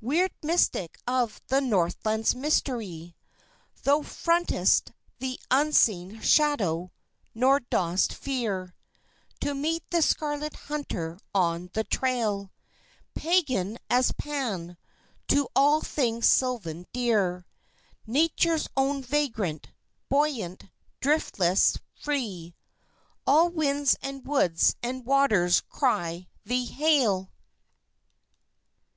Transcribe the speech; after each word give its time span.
Weird 0.00 0.32
mystic 0.42 0.98
of 1.06 1.40
the 1.46 1.60
Northland's 1.60 2.34
mystery, 2.34 3.14
Thou 3.84 4.02
'front'st 4.02 4.90
the 5.20 5.38
Unseen 5.48 6.20
Shadow, 6.20 6.90
nor 7.36 7.60
dost 7.60 8.12
fear 8.12 8.74
To 9.42 9.54
meet 9.54 9.88
the 9.90 10.02
Scarlet 10.02 10.54
Hunter 10.56 11.20
on 11.32 11.70
the 11.72 11.84
trail; 11.84 12.50
Pagan 13.14 13.78
as 13.88 14.10
Pan; 14.10 14.76
to 15.28 15.46
all 15.54 15.80
things 15.80 16.26
sylvan 16.26 16.88
dear, 16.92 17.46
Nature's 18.08 18.66
own 18.76 19.04
vagrant, 19.04 19.68
buoyant, 20.08 20.64
driftless, 21.00 21.78
free 21.94 22.56
All 23.24 23.50
winds 23.50 23.94
and 24.02 24.26
woods 24.26 24.74
and 24.82 25.06
waters 25.06 25.60
cry 25.60 26.26
thee 26.44 26.64
hail! 26.64 27.30